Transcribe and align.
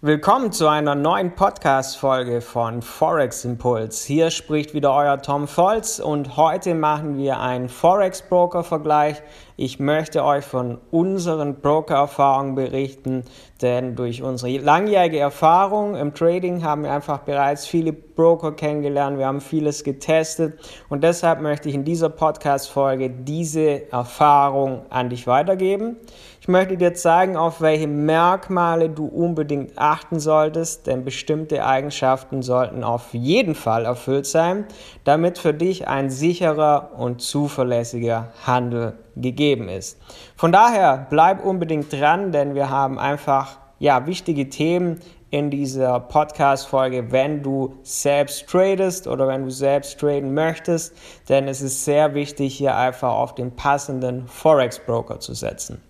Willkommen 0.00 0.52
zu 0.52 0.68
einer 0.68 0.94
neuen 0.94 1.34
Podcast-Folge 1.34 2.40
von 2.40 2.82
Forex 2.82 3.44
Impuls. 3.44 4.04
Hier 4.04 4.30
spricht 4.30 4.72
wieder 4.72 4.94
euer 4.94 5.20
Tom 5.20 5.48
Volz 5.48 5.98
und 5.98 6.36
heute 6.36 6.76
machen 6.76 7.18
wir 7.18 7.40
einen 7.40 7.68
Forex-Broker-Vergleich. 7.68 9.20
Ich 9.60 9.80
möchte 9.80 10.24
euch 10.24 10.44
von 10.44 10.78
unseren 10.92 11.56
Broker-Erfahrungen 11.56 12.54
berichten, 12.54 13.24
denn 13.60 13.96
durch 13.96 14.22
unsere 14.22 14.56
langjährige 14.58 15.18
Erfahrung 15.18 15.96
im 15.96 16.14
Trading 16.14 16.62
haben 16.62 16.84
wir 16.84 16.92
einfach 16.92 17.18
bereits 17.22 17.66
viele 17.66 17.92
Broker 17.92 18.52
kennengelernt, 18.52 19.18
wir 19.18 19.26
haben 19.26 19.40
vieles 19.40 19.82
getestet 19.82 20.60
und 20.88 21.02
deshalb 21.02 21.40
möchte 21.40 21.68
ich 21.68 21.74
in 21.74 21.82
dieser 21.82 22.08
Podcast-Folge 22.08 23.10
diese 23.10 23.90
Erfahrung 23.90 24.82
an 24.90 25.10
dich 25.10 25.26
weitergeben. 25.26 25.96
Ich 26.40 26.46
möchte 26.46 26.76
dir 26.76 26.94
zeigen, 26.94 27.36
auf 27.36 27.60
welche 27.60 27.88
Merkmale 27.88 28.88
du 28.88 29.06
unbedingt 29.06 29.76
achten 29.76 30.20
solltest, 30.20 30.86
denn 30.86 31.04
bestimmte 31.04 31.66
Eigenschaften 31.66 32.42
sollten 32.42 32.84
auf 32.84 33.12
jeden 33.12 33.56
Fall 33.56 33.86
erfüllt 33.86 34.26
sein, 34.26 34.66
damit 35.02 35.36
für 35.36 35.52
dich 35.52 35.88
ein 35.88 36.10
sicherer 36.10 36.92
und 36.96 37.20
zuverlässiger 37.20 38.32
Handel 38.46 38.94
gegeben 39.20 39.68
ist. 39.68 39.98
Von 40.36 40.52
daher 40.52 41.06
bleib 41.10 41.44
unbedingt 41.44 41.92
dran, 41.92 42.32
denn 42.32 42.54
wir 42.54 42.70
haben 42.70 42.98
einfach 42.98 43.58
ja, 43.78 44.06
wichtige 44.06 44.48
Themen 44.48 45.00
in 45.30 45.50
dieser 45.50 46.00
Podcast-Folge, 46.00 47.12
wenn 47.12 47.42
du 47.42 47.74
selbst 47.82 48.48
tradest 48.48 49.06
oder 49.06 49.28
wenn 49.28 49.44
du 49.44 49.50
selbst 49.50 50.00
traden 50.00 50.32
möchtest, 50.32 50.94
denn 51.28 51.48
es 51.48 51.60
ist 51.60 51.84
sehr 51.84 52.14
wichtig, 52.14 52.56
hier 52.56 52.76
einfach 52.76 53.12
auf 53.12 53.34
den 53.34 53.54
passenden 53.54 54.26
Forex-Broker 54.26 55.20
zu 55.20 55.34
setzen. 55.34 55.82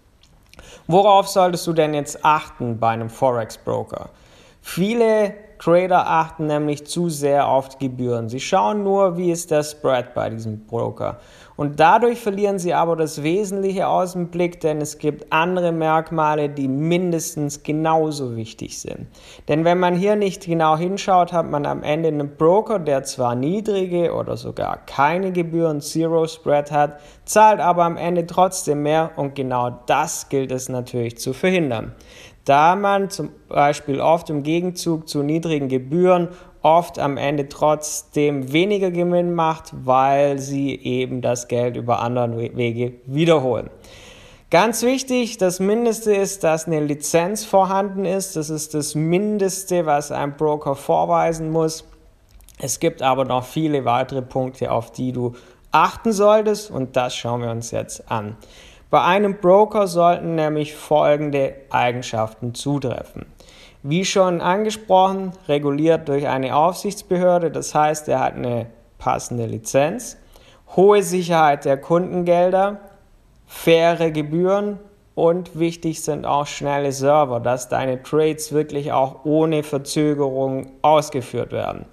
Worauf 0.89 1.29
solltest 1.29 1.67
du 1.67 1.73
denn 1.73 1.95
jetzt 1.95 2.25
achten 2.25 2.79
bei 2.79 2.91
einem 2.91 3.11
Forex-Broker? 3.11 4.11
Viele 4.61 5.35
Trader 5.59 6.07
achten 6.07 6.47
nämlich 6.47 6.87
zu 6.87 7.09
sehr 7.09 7.49
auf 7.49 7.69
die 7.69 7.89
Gebühren. 7.89 8.29
Sie 8.29 8.41
schauen 8.41 8.85
nur, 8.85 9.17
wie 9.17 9.33
ist 9.33 9.51
der 9.51 9.63
Spread 9.63 10.15
bei 10.15 10.31
diesem 10.31 10.67
Broker. 10.67 11.19
Und 11.57 11.81
dadurch 11.81 12.21
verlieren 12.21 12.61
sie 12.61 12.73
aber 12.73 12.95
das 12.95 13.25
Wesentliche 13.25 13.89
aus 13.89 14.13
dem 14.13 14.29
Blick, 14.29 14.61
denn 14.61 14.81
es 14.81 14.99
gibt 14.99 15.33
andere 15.33 15.73
Merkmale, 15.73 16.49
die 16.49 16.69
mindestens 16.69 17.65
genauso 17.65 18.37
wichtig 18.37 18.79
sind. 18.79 19.09
Denn 19.49 19.65
wenn 19.65 19.81
man 19.81 19.97
hier 19.97 20.15
nicht 20.15 20.47
genau 20.47 20.77
hinschaut, 20.77 21.33
hat 21.33 21.47
man 21.47 21.67
am 21.67 21.83
Ende 21.83 22.11
einen 22.11 22.37
Broker, 22.37 22.79
der 22.79 23.03
zwar 23.03 23.35
niedrige 23.35 24.15
oder 24.15 24.37
sogar 24.37 24.79
keine 24.87 25.33
Gebühren, 25.33 25.81
Zero 25.81 26.29
Spread 26.29 26.71
hat, 26.71 27.01
zahlt 27.25 27.59
aber 27.59 27.85
am 27.85 27.97
Ende 27.97 28.25
trotzdem 28.25 28.85
mehr 28.85 29.11
und 29.17 29.35
genau 29.35 29.81
das 29.87 30.29
gilt 30.29 30.53
es 30.53 30.69
natürlich 30.69 31.19
zu 31.19 31.33
verhindern 31.33 31.93
da 32.45 32.77
man 32.77 33.11
zum 33.11 33.31
Beispiel 33.49 34.01
oft 34.01 34.31
im 34.31 34.43
Gegenzug 34.43 35.09
zu 35.09 35.23
niedrigen 35.23 35.69
Gebühren 35.69 36.29
oft 36.63 36.99
am 36.99 37.17
Ende 37.17 37.49
trotzdem 37.49 38.53
weniger 38.53 38.91
Gewinn 38.91 39.35
macht, 39.35 39.73
weil 39.85 40.39
sie 40.39 40.75
eben 40.75 41.21
das 41.23 41.49
Geld 41.49 41.77
über 41.77 42.01
andere 42.01 42.57
Wege 42.57 42.95
wiederholen. 43.07 43.71
Ganz 44.51 44.83
wichtig, 44.83 45.37
das 45.37 45.61
Mindeste 45.61 46.15
ist, 46.15 46.43
dass 46.43 46.67
eine 46.67 46.81
Lizenz 46.81 47.45
vorhanden 47.45 48.07
ist. 48.07 48.35
Das 48.35 48.49
ist 48.49 48.73
das 48.73 48.95
Mindeste, 48.95 49.85
was 49.85 50.11
ein 50.11 50.37
Broker 50.37 50.75
vorweisen 50.75 51.51
muss. 51.51 51.85
Es 52.59 52.81
gibt 52.81 53.03
aber 53.03 53.25
noch 53.25 53.45
viele 53.45 53.85
weitere 53.85 54.23
Punkte, 54.23 54.73
auf 54.73 54.91
die 54.91 55.13
du 55.13 55.35
achten 55.71 56.13
solltest 56.13 56.71
und 56.71 56.97
das 56.97 57.15
schauen 57.15 57.43
wir 57.43 57.51
uns 57.51 57.71
jetzt 57.73 58.11
an. 58.11 58.37
Bei 58.91 59.03
einem 59.03 59.37
Broker 59.37 59.87
sollten 59.87 60.35
nämlich 60.35 60.75
folgende 60.75 61.55
Eigenschaften 61.69 62.55
zutreffen. 62.55 63.27
Wie 63.83 64.05
schon 64.05 64.41
angesprochen, 64.41 65.33
reguliert 65.47 66.09
durch 66.09 66.27
eine 66.27 66.57
Aufsichtsbehörde, 66.57 67.51
das 67.51 67.75
heißt, 67.75 68.09
er 68.09 68.21
hat 68.21 68.35
eine 68.35 68.67
passende 68.99 69.45
Lizenz, 69.47 70.17
hohe 70.75 71.03
Sicherheit 71.03 71.67
der 71.67 71.77
Kundengelder, 71.77 72.81
faire 73.47 74.11
Gebühren 74.11 74.79
und 75.15 75.59
wichtig 75.59 76.03
sind 76.03 76.25
auch 76.25 76.47
schnelle 76.47 76.93
Server, 76.93 77.41
dass 77.41 77.69
deine 77.69 78.03
Trades 78.03 78.53
wirklich 78.53 78.93
auch 78.93 79.25
ohne 79.25 79.65
Verzögerung 79.65 80.71
ausgeführt 80.81 81.53
werden. 81.53 81.87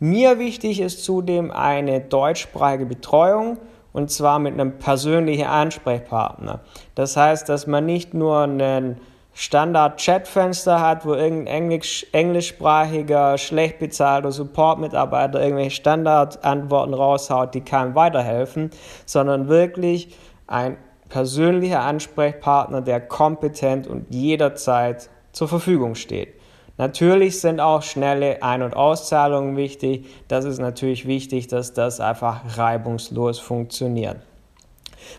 Mir 0.00 0.38
wichtig 0.40 0.80
ist 0.80 1.04
zudem 1.04 1.52
eine 1.52 2.00
deutschsprachige 2.00 2.86
Betreuung 2.86 3.58
und 3.92 4.10
zwar 4.10 4.38
mit 4.38 4.54
einem 4.54 4.78
persönlichen 4.78 5.46
Ansprechpartner. 5.46 6.60
Das 6.94 7.16
heißt, 7.16 7.48
dass 7.48 7.66
man 7.66 7.86
nicht 7.86 8.14
nur 8.14 8.40
einen 8.40 9.00
Standard-Chatfenster 9.34 10.80
hat, 10.80 11.06
wo 11.06 11.14
irgendein 11.14 11.46
Englisch, 11.46 12.06
englischsprachiger, 12.12 13.38
schlecht 13.38 13.78
bezahlter 13.78 14.30
Support-Mitarbeiter 14.30 15.42
irgendwelche 15.42 15.70
Standardantworten 15.70 16.92
raushaut, 16.92 17.54
die 17.54 17.62
keinem 17.62 17.94
weiterhelfen, 17.94 18.70
sondern 19.06 19.48
wirklich 19.48 20.16
ein 20.46 20.76
persönlicher 21.08 21.80
Ansprechpartner, 21.80 22.82
der 22.82 23.00
kompetent 23.00 23.86
und 23.86 24.06
jederzeit 24.14 25.08
zur 25.32 25.48
Verfügung 25.48 25.94
steht. 25.94 26.34
Natürlich 26.82 27.40
sind 27.40 27.60
auch 27.60 27.82
schnelle 27.82 28.42
Ein- 28.42 28.62
und 28.62 28.74
Auszahlungen 28.74 29.56
wichtig. 29.56 30.04
Das 30.26 30.44
ist 30.44 30.58
natürlich 30.58 31.06
wichtig, 31.06 31.46
dass 31.46 31.74
das 31.74 32.00
einfach 32.00 32.58
reibungslos 32.58 33.38
funktioniert. 33.38 34.16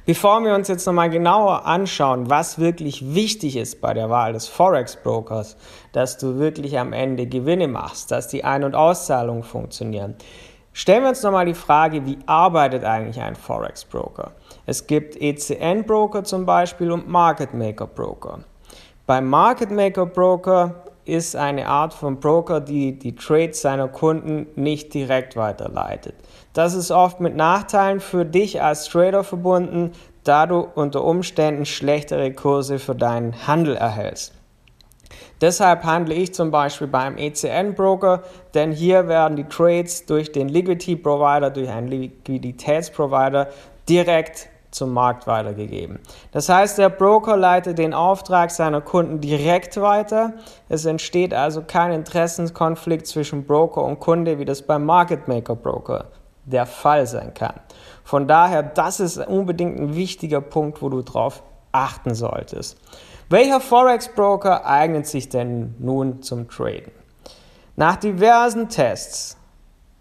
Bevor 0.05 0.43
wir 0.43 0.55
uns 0.55 0.67
jetzt 0.67 0.85
nochmal 0.85 1.09
genauer 1.09 1.65
anschauen, 1.65 2.29
was 2.29 2.59
wirklich 2.59 3.15
wichtig 3.15 3.55
ist 3.55 3.79
bei 3.79 3.93
der 3.93 4.09
Wahl 4.09 4.33
des 4.33 4.49
Forex-Brokers, 4.49 5.55
dass 5.93 6.17
du 6.17 6.37
wirklich 6.37 6.77
am 6.77 6.91
Ende 6.91 7.27
Gewinne 7.27 7.69
machst, 7.69 8.11
dass 8.11 8.27
die 8.27 8.43
Ein- 8.43 8.65
und 8.65 8.75
Auszahlungen 8.75 9.43
funktionieren, 9.43 10.15
stellen 10.73 11.03
wir 11.03 11.09
uns 11.11 11.23
nochmal 11.23 11.45
die 11.45 11.53
Frage, 11.53 12.05
wie 12.05 12.17
arbeitet 12.25 12.83
eigentlich 12.83 13.21
ein 13.21 13.37
Forex-Broker? 13.37 14.33
Es 14.65 14.85
gibt 14.85 15.15
ECN-Broker 15.15 16.25
zum 16.25 16.45
Beispiel 16.45 16.91
und 16.91 17.07
Market 17.07 17.53
Maker-Broker. 17.53 18.39
Beim 19.05 19.29
Market 19.29 19.71
Maker-Broker 19.71 20.83
ist 21.05 21.35
eine 21.35 21.67
Art 21.67 21.93
von 21.93 22.19
Broker, 22.19 22.61
die 22.61 22.97
die 22.97 23.15
Trades 23.15 23.61
seiner 23.61 23.87
Kunden 23.87 24.47
nicht 24.55 24.93
direkt 24.93 25.35
weiterleitet. 25.35 26.15
Das 26.53 26.73
ist 26.73 26.91
oft 26.91 27.19
mit 27.19 27.35
Nachteilen 27.35 27.99
für 27.99 28.25
dich 28.25 28.61
als 28.61 28.87
Trader 28.87 29.23
verbunden, 29.23 29.91
da 30.23 30.45
du 30.45 30.59
unter 30.75 31.03
Umständen 31.03 31.65
schlechtere 31.65 32.31
Kurse 32.31 32.79
für 32.79 32.95
deinen 32.95 33.47
Handel 33.47 33.75
erhältst. 33.75 34.33
Deshalb 35.41 35.83
handle 35.83 36.15
ich 36.15 36.33
zum 36.33 36.51
Beispiel 36.51 36.87
beim 36.87 37.17
ECN-Broker, 37.17 38.23
denn 38.53 38.71
hier 38.71 39.07
werden 39.07 39.35
die 39.35 39.43
Trades 39.43 40.05
durch 40.05 40.31
den 40.31 40.47
Liquidity 40.47 40.95
Provider, 40.95 41.49
durch 41.49 41.69
einen 41.69 41.87
Liquiditätsprovider 41.87 43.49
direkt 43.89 44.47
zum 44.73 44.91
Markt 44.91 45.27
weitergegeben. 45.27 45.99
Das 46.31 46.49
heißt, 46.49 46.77
der 46.77 46.89
Broker 46.89 47.37
leitet 47.37 47.77
den 47.77 47.93
Auftrag 47.93 48.51
seiner 48.51 48.81
Kunden 48.81 49.21
direkt 49.21 49.79
weiter. 49.79 50.33
Es 50.69 50.85
entsteht 50.85 51.33
also 51.33 51.61
kein 51.61 51.91
Interessenkonflikt 51.91 53.07
zwischen 53.07 53.45
Broker 53.45 53.83
und 53.83 53.99
Kunde, 53.99 54.39
wie 54.39 54.45
das 54.45 54.61
beim 54.61 54.85
Market 54.85 55.27
Maker 55.27 55.55
Broker 55.55 56.05
der 56.45 56.65
Fall 56.65 57.07
sein 57.07 57.33
kann. 57.33 57.55
Von 58.03 58.27
daher, 58.27 58.63
das 58.63 58.99
ist 58.99 59.17
unbedingt 59.17 59.79
ein 59.79 59.95
wichtiger 59.95 60.41
Punkt, 60.41 60.81
wo 60.81 60.89
du 60.89 61.01
drauf 61.01 61.43
achten 61.71 62.13
solltest. 62.15 62.77
Welcher 63.29 63.61
Forex 63.61 64.09
Broker 64.09 64.65
eignet 64.65 65.07
sich 65.07 65.29
denn 65.29 65.75
nun 65.79 66.21
zum 66.21 66.49
Traden? 66.49 66.91
Nach 67.75 67.95
diversen 67.95 68.69
Tests, 68.69 69.37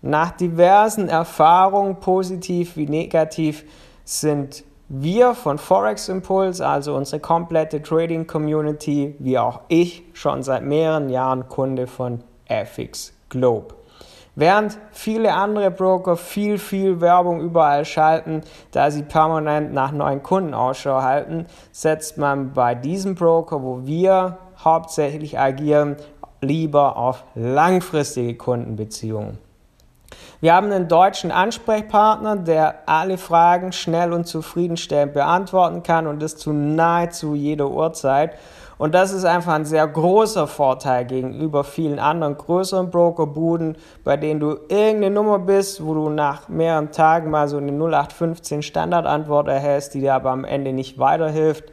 nach 0.03 0.33
diversen 0.33 1.09
Erfahrungen, 1.09 2.01
positiv 2.01 2.77
wie 2.77 2.87
negativ, 2.87 3.65
sind 4.05 4.65
wir 4.89 5.35
von 5.35 5.59
Forex 5.59 6.09
Impulse, 6.09 6.67
also 6.67 6.95
unsere 6.95 7.21
komplette 7.21 7.83
Trading 7.83 8.27
Community, 8.27 9.15
wie 9.19 9.39
auch 9.39 9.61
ich, 9.69 10.03
schon 10.13 10.43
seit 10.43 10.65
mehreren 10.65 11.09
Jahren 11.09 11.49
Kunde 11.49 11.87
von 11.87 12.23
FX 12.47 13.15
Globe. 13.31 13.75
Während 14.35 14.79
viele 14.93 15.35
andere 15.35 15.71
Broker 15.71 16.17
viel, 16.17 16.59
viel 16.59 17.01
Werbung 17.03 17.41
überall 17.41 17.85
schalten, 17.85 18.43
da 18.71 18.91
sie 18.91 19.03
permanent 19.03 19.75
nach 19.75 19.93
neuen 19.93 20.23
Kunden 20.23 20.55
Ausschau 20.55 21.03
halten, 21.03 21.47
setzt 21.71 22.17
man 22.17 22.53
bei 22.53 22.75
diesem 22.75 23.15
Broker, 23.15 23.63
wo 23.63 23.85
wir 23.85 24.39
hauptsächlich 24.65 25.39
agieren, 25.39 25.97
lieber 26.41 26.97
auf 26.97 27.25
langfristige 27.35 28.35
Kundenbeziehungen. 28.35 29.39
Wir 30.41 30.55
haben 30.55 30.73
einen 30.73 30.89
deutschen 30.89 31.31
Ansprechpartner, 31.31 32.37
der 32.37 32.89
alle 32.89 33.19
Fragen 33.19 33.73
schnell 33.73 34.13
und 34.13 34.27
zufriedenstellend 34.27 35.15
beantworten 35.15 35.83
kann 35.83 36.07
und 36.07 36.21
das 36.21 36.37
zu 36.37 36.53
nahezu 36.53 37.35
jeder 37.35 37.71
Uhrzeit. 37.71 38.33
Und 38.83 38.97
das 38.97 39.13
ist 39.13 39.25
einfach 39.25 39.53
ein 39.53 39.65
sehr 39.65 39.87
großer 39.87 40.49
Vorteil 40.49 41.05
gegenüber 41.05 41.63
vielen 41.63 42.01
anderen 42.01 42.37
größeren 42.37 42.91
Brokerbuden, 42.91 43.77
bei 44.03 44.17
denen 44.17 44.41
du 44.41 44.57
irgendeine 44.69 45.11
Nummer 45.11 45.39
bist, 45.39 45.87
wo 45.87 45.95
du 45.95 46.09
nach 46.09 46.49
mehreren 46.49 46.91
Tagen 46.91 47.31
mal 47.31 47.47
so 47.47 47.59
eine 47.59 47.71
0815 47.71 48.63
Standardantwort 48.63 49.47
erhältst, 49.47 49.95
die 49.95 50.01
dir 50.01 50.15
aber 50.15 50.31
am 50.31 50.45
Ende 50.45 50.73
nicht 50.73 50.99
weiterhilft. 50.99 51.65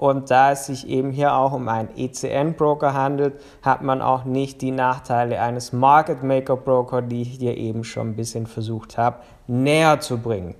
Und 0.00 0.30
da 0.30 0.52
es 0.52 0.64
sich 0.64 0.88
eben 0.88 1.10
hier 1.10 1.34
auch 1.34 1.52
um 1.52 1.68
einen 1.68 1.90
ECN-Broker 1.94 2.94
handelt, 2.94 3.38
hat 3.60 3.82
man 3.82 4.00
auch 4.00 4.24
nicht 4.24 4.62
die 4.62 4.70
Nachteile 4.70 5.42
eines 5.42 5.74
Market 5.74 6.22
Maker 6.22 6.56
Broker, 6.56 7.02
die 7.02 7.20
ich 7.20 7.36
dir 7.36 7.54
eben 7.54 7.84
schon 7.84 8.08
ein 8.08 8.16
bisschen 8.16 8.46
versucht 8.46 8.96
habe, 8.96 9.18
näher 9.46 10.00
zu 10.00 10.16
bringen. 10.16 10.54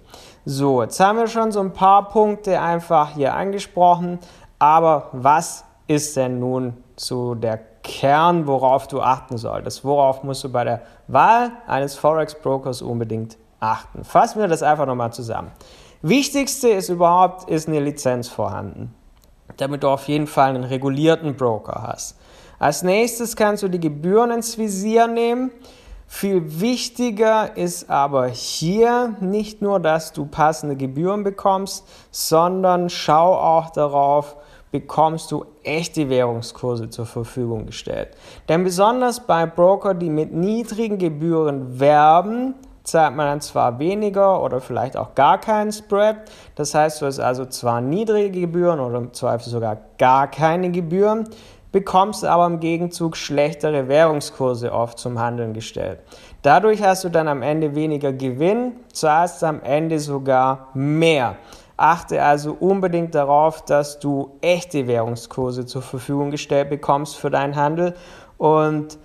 So, 0.45 0.83
jetzt 0.83 1.01
haben 1.01 1.17
wir 1.17 1.27
schon 1.27 1.53
so 1.53 1.61
ein 1.61 1.73
paar 1.73 2.11
Punkte 2.11 2.61
einfach 2.61 3.15
hier 3.15 3.33
angesprochen. 3.33 4.19
Aber 4.59 5.09
was 5.13 5.65
ist 5.87 6.19
denn 6.19 6.39
nun 6.39 6.77
so 6.95 7.35
der 7.35 7.61
Kern, 7.83 8.47
worauf 8.47 8.89
du 8.89 9.01
achten 9.01 9.39
solltest? 9.39 9.87
Worauf 9.87 10.23
musst 10.23 10.45
du 10.45 10.53
bei 10.53 10.65
der 10.65 10.83
Wahl 11.09 11.51
eines 11.67 11.95
Forex-Brokers 11.95 12.83
unbedingt 12.83 13.39
achten? 13.59 14.05
Fassen 14.05 14.39
wir 14.39 14.49
das 14.49 14.63
einfach 14.63 14.85
nochmal 14.85 15.15
zusammen. 15.15 15.51
Wichtigste 16.03 16.69
ist 16.69 16.89
überhaupt, 16.89 17.51
ist 17.51 17.69
eine 17.69 17.79
Lizenz 17.79 18.29
vorhanden, 18.29 18.95
damit 19.61 19.83
du 19.83 19.89
auf 19.89 20.09
jeden 20.09 20.27
Fall 20.27 20.51
einen 20.51 20.65
regulierten 20.65 21.37
Broker 21.37 21.85
hast. 21.87 22.17
Als 22.59 22.83
nächstes 22.83 23.37
kannst 23.37 23.63
du 23.63 23.69
die 23.69 23.81
Gebühren 23.81 24.31
ins 24.31 24.59
Visier 24.59 25.07
nehmen. 25.07 25.51
Viel 26.07 26.61
wichtiger 26.61 27.57
ist 27.57 27.89
aber 27.89 28.27
hier 28.27 29.15
nicht 29.21 29.63
nur, 29.63 29.79
dass 29.81 30.13
du 30.13 30.27
passende 30.27 30.77
Gebühren 30.77 31.23
bekommst, 31.23 31.87
sondern 32.11 32.91
schau 32.91 33.35
auch 33.35 33.71
darauf, 33.71 34.37
bekommst 34.73 35.31
du 35.31 35.47
echte 35.63 36.09
Währungskurse 36.09 36.91
zur 36.91 37.07
Verfügung 37.07 37.67
gestellt. 37.67 38.11
Denn 38.49 38.65
besonders 38.65 39.27
bei 39.27 39.47
Broker, 39.47 39.95
die 39.95 40.11
mit 40.11 40.33
niedrigen 40.33 40.99
Gebühren 40.99 41.81
werben, 41.81 42.55
zahlt 42.85 43.15
man 43.15 43.27
dann 43.27 43.41
zwar 43.41 43.79
weniger 43.79 44.43
oder 44.43 44.61
vielleicht 44.61 44.97
auch 44.97 45.15
gar 45.15 45.39
keinen 45.39 45.73
Spread. 45.73 46.17
Das 46.55 46.75
heißt, 46.75 47.03
du 47.03 47.07
hast 47.07 47.21
also 47.21 47.47
zwar 47.47 47.81
niedrige 47.81 48.41
Gebühren 48.41 48.81
oder 48.81 48.99
im 48.99 49.13
Zweifel 49.13 49.51
sogar 49.51 49.79
gar 49.99 50.29
keine 50.29 50.71
Gebühren, 50.71 51.29
bekommst 51.73 52.25
aber 52.25 52.47
im 52.47 52.61
Gegenzug 52.61 53.17
schlechtere 53.17 53.89
Währungskurse 53.89 54.73
oft 54.73 54.99
zum 54.99 55.19
Handeln 55.21 55.53
gestellt. 55.53 56.01
Dadurch 56.43 56.83
hast 56.83 57.05
du 57.05 57.09
dann 57.09 57.29
am 57.29 57.43
Ende 57.43 57.75
weniger 57.75 58.13
Gewinn, 58.13 58.73
zahlst 58.93 59.45
am 59.45 59.63
Ende 59.63 59.99
sogar 59.99 60.69
mehr. 60.75 61.37
Achte 61.77 62.23
also 62.23 62.57
unbedingt 62.59 63.15
darauf, 63.15 63.65
dass 63.65 63.99
du 64.01 64.37
echte 64.41 64.87
Währungskurse 64.87 65.65
zur 65.65 65.81
Verfügung 65.81 66.31
gestellt 66.31 66.69
bekommst 66.69 67.17
für 67.17 67.31
deinen 67.31 67.57
Handel 67.57 67.95
und 68.37 68.99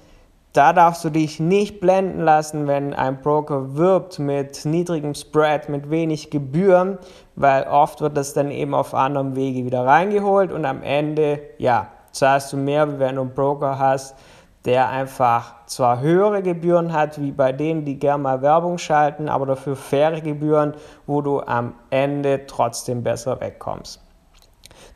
da 0.55 0.71
darfst 0.71 1.03
du 1.03 1.09
dich 1.09 1.39
nicht 1.39 1.79
blenden 1.81 2.21
lassen, 2.21 2.67
wenn 2.67 2.93
ein 2.93 3.21
Broker 3.21 3.75
wirbt 3.75 4.19
mit 4.19 4.63
niedrigem 4.63 5.13
Spread, 5.13 5.67
mit 5.67 5.89
wenig 5.89 6.29
Gebühren, 6.29 6.97
weil 7.35 7.63
oft 7.63 7.99
wird 7.99 8.15
das 8.15 8.33
dann 8.33 8.51
eben 8.51 8.73
auf 8.73 8.93
anderem 8.93 9.35
Wege 9.35 9.65
wieder 9.65 9.85
reingeholt 9.85 10.51
und 10.51 10.65
am 10.65 10.81
Ende, 10.81 11.41
ja, 11.57 11.87
zahlst 12.11 12.53
du 12.53 12.57
mehr, 12.57 12.93
wie 12.93 12.99
wenn 12.99 13.15
du 13.15 13.21
einen 13.21 13.33
Broker 13.33 13.77
hast, 13.77 14.15
der 14.63 14.89
einfach 14.89 15.65
zwar 15.65 15.99
höhere 15.99 16.41
Gebühren 16.41 16.93
hat, 16.93 17.21
wie 17.21 17.31
bei 17.31 17.51
denen, 17.51 17.83
die 17.83 17.99
gerne 17.99 18.23
mal 18.23 18.41
Werbung 18.41 18.77
schalten, 18.77 19.27
aber 19.27 19.45
dafür 19.45 19.75
faire 19.75 20.21
Gebühren, 20.21 20.73
wo 21.05 21.21
du 21.21 21.41
am 21.41 21.73
Ende 21.89 22.45
trotzdem 22.47 23.03
besser 23.03 23.39
wegkommst. 23.41 24.04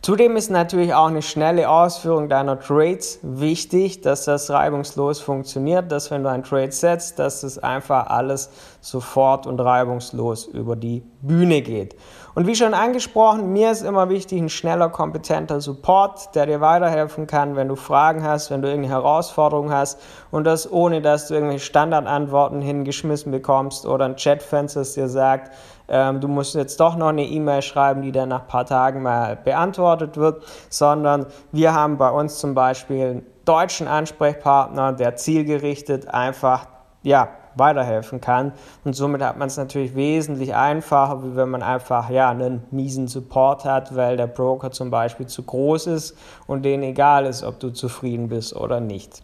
Zudem 0.02 0.38
ist 0.38 0.50
natürlich 0.50 0.94
auch 0.94 1.08
eine 1.08 1.22
schnelle 1.22 1.70
Ausführung 1.70 2.30
deiner 2.30 2.58
Trades 2.58 3.20
wichtig, 3.22 4.00
dass 4.00 4.24
das 4.24 4.50
reibungslos 4.50 5.20
funktioniert, 5.20 5.92
dass 5.92 6.10
wenn 6.10 6.24
du 6.24 6.30
einen 6.30 6.44
Trade 6.44 6.72
setzt, 6.72 7.20
dass 7.20 7.42
das 7.42 7.60
einfach 7.60 8.08
alles 8.08 8.50
sofort 8.80 9.46
und 9.46 9.60
reibungslos 9.60 10.46
über 10.46 10.78
die 10.78 11.04
Bühne 11.22 11.62
geht. 11.62 11.98
Und 12.34 12.48
wie 12.48 12.56
schon 12.56 12.74
angesprochen, 12.74 13.52
mir 13.52 13.72
ist 13.72 13.82
immer 13.82 14.08
wichtig 14.08 14.42
ein 14.42 14.48
schneller, 14.48 14.88
kompetenter 14.88 15.60
Support, 15.60 16.34
der 16.34 16.46
dir 16.46 16.62
weiterhelfen 16.62 17.28
kann, 17.28 17.58
wenn 17.58 17.68
du 17.68 17.76
Fragen 17.76 18.24
hast, 18.24 18.52
wenn 18.52 18.62
du 18.62 18.70
irgendeine 18.70 18.94
Herausforderung 18.94 19.70
hast 19.70 20.00
und 20.32 20.46
das 20.46 20.72
ohne, 20.72 21.02
dass 21.02 21.28
du 21.28 21.34
irgendwelche 21.34 21.66
Standardantworten 21.66 22.62
hingeschmissen 22.62 23.34
bekommst 23.34 23.86
oder 23.86 24.06
ein 24.06 24.16
Chatfenster 24.16 24.84
dir 24.84 25.10
sagt, 25.10 25.52
ähm, 25.90 26.22
du 26.22 26.28
musst 26.28 26.56
jetzt 26.56 26.80
doch 26.80 26.96
noch 26.96 27.10
eine 27.10 27.26
E-Mail 27.26 27.62
schreiben, 27.62 28.02
die 28.02 28.12
dann 28.12 28.30
nach 28.30 28.42
ein 28.42 28.48
paar 28.48 28.66
Tagen 28.66 29.02
mal 29.02 29.36
beantwortet 29.36 30.18
wird, 30.18 30.44
sondern 30.70 31.26
wir 31.52 31.74
haben 31.74 31.98
bei 31.98 32.10
uns 32.10 32.40
zum 32.40 32.54
Beispiel 32.54 33.06
einen 33.06 33.26
deutschen 33.46 33.88
Ansprechpartner, 33.88 34.94
der 34.94 35.16
zielgerichtet 35.16 36.08
einfach 36.08 36.68
ja, 37.02 37.30
weiterhelfen 37.56 38.22
kann. 38.22 38.54
Und 38.84 38.96
somit 38.96 39.22
hat 39.22 39.38
man 39.38 39.48
es 39.48 39.58
natürlich 39.58 39.96
wesentlich 39.96 40.56
einfacher, 40.56 41.24
wie 41.24 41.36
wenn 41.36 41.50
man 41.50 41.64
einfach 41.64 42.10
ja, 42.10 42.30
einen 42.30 42.64
miesen 42.72 43.08
Support 43.08 43.66
hat, 43.66 43.96
weil 43.96 44.18
der 44.18 44.28
Broker 44.28 44.72
zum 44.72 44.92
Beispiel 44.92 45.28
zu 45.28 45.44
groß 45.44 45.88
ist 45.88 46.18
und 46.48 46.64
denen 46.64 46.84
egal 46.84 47.26
ist, 47.26 47.44
ob 47.44 47.60
du 47.60 47.70
zufrieden 47.72 48.30
bist 48.30 48.56
oder 48.56 48.80
nicht. 48.80 49.24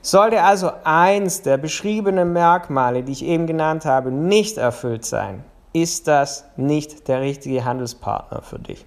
Sollte 0.00 0.42
also 0.42 0.70
eins 0.84 1.42
der 1.42 1.58
beschriebenen 1.58 2.32
Merkmale, 2.32 3.02
die 3.02 3.12
ich 3.12 3.24
eben 3.24 3.46
genannt 3.46 3.84
habe, 3.84 4.10
nicht 4.10 4.56
erfüllt 4.56 5.04
sein, 5.04 5.44
ist 5.82 6.08
das 6.08 6.44
nicht 6.56 7.08
der 7.08 7.20
richtige 7.20 7.64
Handelspartner 7.64 8.42
für 8.42 8.58
dich. 8.58 8.86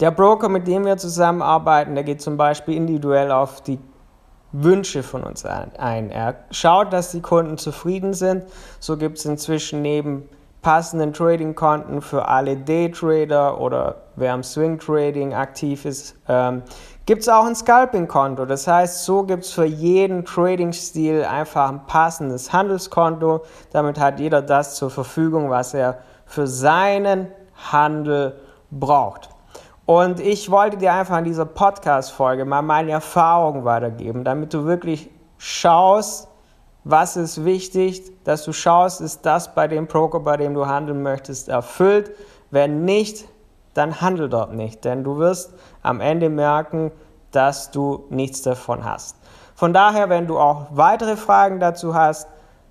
Der 0.00 0.10
Broker, 0.10 0.48
mit 0.48 0.66
dem 0.66 0.86
wir 0.86 0.96
zusammenarbeiten, 0.96 1.94
der 1.94 2.04
geht 2.04 2.22
zum 2.22 2.36
Beispiel 2.36 2.74
individuell 2.74 3.30
auf 3.30 3.60
die 3.60 3.78
Wünsche 4.52 5.02
von 5.02 5.22
uns 5.22 5.44
ein. 5.44 6.10
Er 6.10 6.36
schaut, 6.50 6.92
dass 6.92 7.12
die 7.12 7.20
Kunden 7.20 7.58
zufrieden 7.58 8.14
sind. 8.14 8.44
So 8.80 8.96
gibt 8.96 9.18
es 9.18 9.24
inzwischen 9.24 9.82
neben 9.82 10.28
passenden 10.62 11.12
Trading-Konten 11.12 12.02
für 12.02 12.26
alle 12.26 12.56
Daytrader 12.56 13.60
oder 13.60 14.02
wer 14.16 14.32
am 14.32 14.42
Swing 14.42 14.78
Trading 14.78 15.34
aktiv 15.34 15.84
ist, 15.84 16.16
ähm, 16.28 16.62
gibt 17.10 17.22
es 17.22 17.28
auch 17.28 17.44
ein 17.44 17.56
Scalping-Konto. 17.56 18.44
Das 18.44 18.68
heißt, 18.68 19.04
so 19.04 19.24
gibt 19.24 19.42
es 19.42 19.50
für 19.50 19.64
jeden 19.64 20.24
Trading-Stil 20.24 21.24
einfach 21.24 21.68
ein 21.68 21.84
passendes 21.88 22.52
Handelskonto. 22.52 23.40
Damit 23.72 23.98
hat 23.98 24.20
jeder 24.20 24.42
das 24.42 24.76
zur 24.76 24.90
Verfügung, 24.90 25.50
was 25.50 25.74
er 25.74 25.98
für 26.24 26.46
seinen 26.46 27.26
Handel 27.72 28.38
braucht. 28.70 29.28
Und 29.86 30.20
ich 30.20 30.52
wollte 30.52 30.76
dir 30.76 30.92
einfach 30.92 31.18
in 31.18 31.24
dieser 31.24 31.46
Podcast-Folge 31.46 32.44
mal 32.44 32.62
meine 32.62 32.92
Erfahrungen 32.92 33.64
weitergeben, 33.64 34.22
damit 34.22 34.54
du 34.54 34.64
wirklich 34.64 35.10
schaust, 35.36 36.28
was 36.84 37.16
ist 37.16 37.44
wichtig, 37.44 38.22
dass 38.22 38.44
du 38.44 38.52
schaust, 38.52 39.00
ist 39.00 39.26
das 39.26 39.52
bei 39.52 39.66
dem 39.66 39.88
Broker, 39.88 40.20
bei 40.20 40.36
dem 40.36 40.54
du 40.54 40.68
handeln 40.68 41.02
möchtest, 41.02 41.48
erfüllt. 41.48 42.12
Wenn 42.52 42.84
nicht, 42.84 43.26
dann 43.74 44.00
handel 44.00 44.28
dort 44.28 44.52
nicht, 44.52 44.84
denn 44.84 45.04
du 45.04 45.18
wirst 45.18 45.54
am 45.82 46.00
Ende 46.00 46.28
merken, 46.28 46.90
dass 47.30 47.70
du 47.70 48.04
nichts 48.10 48.42
davon 48.42 48.84
hast. 48.84 49.16
Von 49.54 49.72
daher, 49.72 50.08
wenn 50.08 50.26
du 50.26 50.38
auch 50.38 50.66
weitere 50.70 51.16
Fragen 51.16 51.60
dazu 51.60 51.94
hast, 51.94 52.28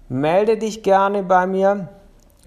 melde 0.09 0.57
dich 0.57 0.83
gerne 0.83 1.23
bei 1.23 1.47
mir 1.47 1.87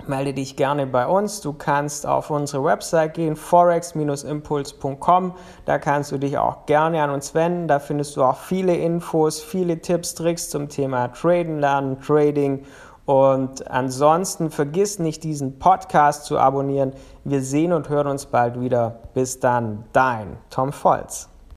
melde 0.07 0.35
dich 0.35 0.57
gerne 0.57 0.87
bei 0.87 1.07
uns. 1.07 1.41
Du 1.41 1.53
kannst 1.53 2.07
auf 2.07 2.31
unsere 2.31 2.65
Website 2.65 3.15
gehen, 3.15 3.37
forex-impuls.com. 3.37 5.35
Da 5.65 5.79
kannst 5.79 6.13
du 6.13 6.19
dich 6.19 6.39
auch 6.39 6.67
gerne 6.67 7.03
an 7.03 7.11
uns 7.11 7.35
wenden. 7.35 7.69
Da 7.69 7.79
findest 7.79 8.17
du 8.17 8.25
auch 8.25 8.37
viele 8.37 8.75
Infos, 8.77 9.41
viele 9.41 9.81
Tipps, 9.81 10.15
Tricks 10.15 10.51
zum 10.51 10.69
Thema 10.69 11.09
Traden 11.09 11.59
lernen, 11.59 12.01
Trading. 12.01 12.65
Und 13.05 13.69
ansonsten 13.71 14.51
vergiss 14.51 14.99
nicht, 14.99 15.25
diesen 15.25 15.59
Podcast 15.59 16.25
zu 16.25 16.39
abonnieren. 16.39 16.93
Wir 17.25 17.43
sehen 17.43 17.73
und 17.73 17.89
hören 17.89 18.07
uns 18.07 18.27
bald 18.27 18.61
wieder. 18.61 19.01
Bis 19.15 19.41
dann, 19.41 19.85
dein 19.93 20.37
Tom 20.51 20.73
Volz. 20.73 21.32